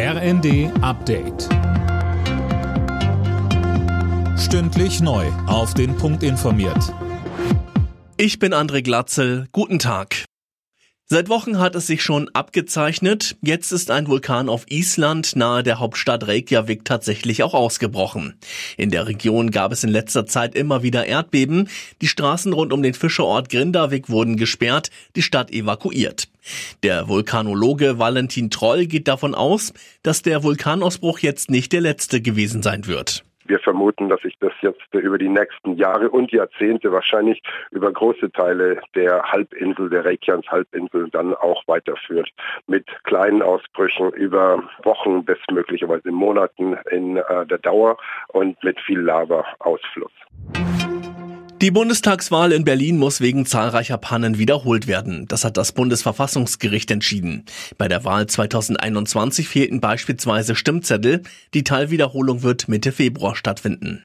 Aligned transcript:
RND 0.00 0.70
Update. 0.80 1.48
Stündlich 4.38 5.00
neu. 5.00 5.26
Auf 5.48 5.74
den 5.74 5.96
Punkt 5.96 6.22
informiert. 6.22 6.94
Ich 8.16 8.38
bin 8.38 8.54
André 8.54 8.82
Glatzel. 8.82 9.48
Guten 9.50 9.80
Tag. 9.80 10.24
Seit 11.06 11.28
Wochen 11.28 11.58
hat 11.58 11.74
es 11.74 11.88
sich 11.88 12.04
schon 12.04 12.28
abgezeichnet. 12.32 13.38
Jetzt 13.42 13.72
ist 13.72 13.90
ein 13.90 14.06
Vulkan 14.06 14.48
auf 14.48 14.70
Island 14.70 15.34
nahe 15.34 15.64
der 15.64 15.80
Hauptstadt 15.80 16.28
Reykjavik 16.28 16.84
tatsächlich 16.84 17.42
auch 17.42 17.54
ausgebrochen. 17.54 18.38
In 18.76 18.90
der 18.90 19.08
Region 19.08 19.50
gab 19.50 19.72
es 19.72 19.82
in 19.82 19.90
letzter 19.90 20.26
Zeit 20.26 20.54
immer 20.54 20.84
wieder 20.84 21.06
Erdbeben. 21.06 21.68
Die 22.02 22.08
Straßen 22.08 22.52
rund 22.52 22.72
um 22.72 22.84
den 22.84 22.94
Fischerort 22.94 23.48
Grindavik 23.48 24.08
wurden 24.08 24.36
gesperrt, 24.36 24.90
die 25.16 25.22
Stadt 25.22 25.50
evakuiert. 25.50 26.27
Der 26.82 27.08
Vulkanologe 27.08 27.98
Valentin 27.98 28.50
Troll 28.50 28.86
geht 28.86 29.08
davon 29.08 29.34
aus, 29.34 29.72
dass 30.02 30.22
der 30.22 30.42
Vulkanausbruch 30.42 31.18
jetzt 31.20 31.50
nicht 31.50 31.72
der 31.72 31.80
letzte 31.80 32.20
gewesen 32.20 32.62
sein 32.62 32.86
wird. 32.86 33.24
Wir 33.48 33.58
vermuten, 33.60 34.10
dass 34.10 34.20
sich 34.20 34.36
das 34.40 34.52
jetzt 34.60 34.82
über 34.92 35.16
die 35.16 35.30
nächsten 35.30 35.74
Jahre 35.76 36.10
und 36.10 36.30
Jahrzehnte 36.32 36.92
wahrscheinlich 36.92 37.42
über 37.70 37.90
große 37.90 38.30
Teile 38.30 38.78
der 38.94 39.22
Halbinsel, 39.22 39.88
der 39.88 40.04
Reykjans 40.04 40.46
Halbinsel 40.48 41.08
dann 41.10 41.34
auch 41.34 41.62
weiterführt. 41.66 42.28
Mit 42.66 42.84
kleinen 43.04 43.40
Ausbrüchen 43.40 44.12
über 44.12 44.62
Wochen 44.84 45.24
bis 45.24 45.38
möglicherweise 45.50 46.10
Monaten 46.10 46.76
in 46.90 47.16
äh, 47.16 47.46
der 47.46 47.58
Dauer 47.58 47.96
und 48.28 48.62
mit 48.62 48.78
viel 48.80 49.00
Lava-Ausfluss. 49.00 50.12
Die 51.60 51.72
Bundestagswahl 51.72 52.52
in 52.52 52.64
Berlin 52.64 52.98
muss 52.98 53.20
wegen 53.20 53.44
zahlreicher 53.44 53.98
Pannen 53.98 54.38
wiederholt 54.38 54.86
werden. 54.86 55.26
Das 55.26 55.42
hat 55.42 55.56
das 55.56 55.72
Bundesverfassungsgericht 55.72 56.88
entschieden. 56.92 57.46
Bei 57.76 57.88
der 57.88 58.04
Wahl 58.04 58.28
2021 58.28 59.48
fehlten 59.48 59.80
beispielsweise 59.80 60.54
Stimmzettel. 60.54 61.22
Die 61.54 61.64
Teilwiederholung 61.64 62.44
wird 62.44 62.68
Mitte 62.68 62.92
Februar 62.92 63.34
stattfinden. 63.34 64.04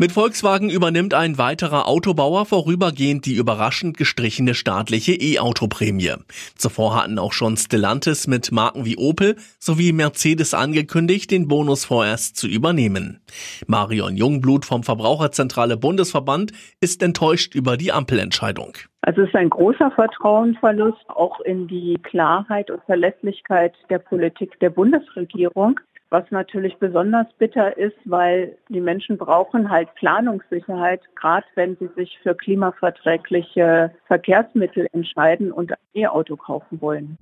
Mit 0.00 0.12
Volkswagen 0.12 0.70
übernimmt 0.70 1.12
ein 1.12 1.38
weiterer 1.38 1.88
Autobauer 1.88 2.46
vorübergehend 2.46 3.26
die 3.26 3.34
überraschend 3.34 3.96
gestrichene 3.96 4.54
staatliche 4.54 5.12
E-Auto-Prämie. 5.12 6.12
Zuvor 6.54 6.94
hatten 6.94 7.18
auch 7.18 7.32
schon 7.32 7.56
Stellantis 7.56 8.28
mit 8.28 8.52
Marken 8.52 8.84
wie 8.84 8.96
Opel 8.96 9.34
sowie 9.58 9.92
Mercedes 9.92 10.54
angekündigt, 10.54 11.32
den 11.32 11.48
Bonus 11.48 11.84
vorerst 11.84 12.36
zu 12.36 12.46
übernehmen. 12.46 13.18
Marion 13.66 14.16
Jungblut 14.16 14.64
vom 14.64 14.84
Verbraucherzentrale 14.84 15.76
Bundesverband 15.76 16.52
ist 16.80 17.02
enttäuscht 17.02 17.56
über 17.56 17.76
die 17.76 17.90
Ampelentscheidung. 17.90 18.74
Also 19.02 19.22
es 19.22 19.28
ist 19.28 19.36
ein 19.36 19.50
großer 19.50 19.90
Vertrauensverlust 19.92 21.08
auch 21.08 21.40
in 21.40 21.66
die 21.66 21.98
Klarheit 22.02 22.70
und 22.70 22.82
Verlässlichkeit 22.84 23.74
der 23.90 23.98
Politik 23.98 24.60
der 24.60 24.70
Bundesregierung 24.70 25.80
was 26.10 26.24
natürlich 26.30 26.76
besonders 26.76 27.26
bitter 27.38 27.76
ist, 27.76 27.96
weil 28.04 28.56
die 28.68 28.80
Menschen 28.80 29.18
brauchen 29.18 29.70
halt 29.70 29.94
Planungssicherheit, 29.96 31.00
gerade 31.14 31.46
wenn 31.54 31.76
sie 31.76 31.88
sich 31.96 32.18
für 32.22 32.34
klimaverträgliche 32.34 33.92
Verkehrsmittel 34.06 34.86
entscheiden 34.92 35.52
und 35.52 35.72
ein 35.72 35.78
E-Auto 35.94 36.36
kaufen 36.36 36.80
wollen. 36.80 37.18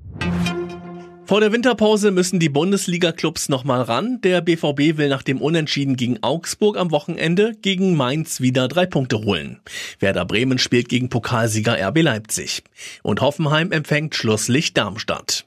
Vor 1.27 1.41
der 1.41 1.53
Winterpause 1.53 2.13
müssen 2.13 2.39
die 2.39 2.49
Bundesliga-Clubs 2.49 3.49
nochmal 3.49 3.83
ran. 3.83 4.21
Der 4.23 4.41
BVB 4.41 4.97
will 4.97 5.09
nach 5.09 5.25
dem 5.25 5.41
Unentschieden 5.41 5.97
gegen 5.97 6.23
Augsburg 6.23 6.79
am 6.79 6.93
Wochenende 6.93 7.55
gegen 7.61 7.97
Mainz 7.97 8.41
wieder 8.41 8.69
drei 8.69 8.87
Punkte 8.87 9.19
holen. 9.25 9.61
Werder 9.99 10.25
Bremen 10.25 10.59
spielt 10.59 10.89
gegen 10.89 11.09
Pokalsieger 11.09 11.77
RB 11.89 12.03
Leipzig. 12.03 12.63
Und 13.03 13.23
Hoffenheim 13.23 13.73
empfängt 13.73 14.15
Schlusslicht 14.15 14.79
Darmstadt. 14.79 15.47